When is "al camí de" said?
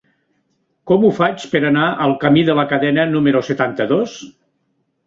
2.07-2.59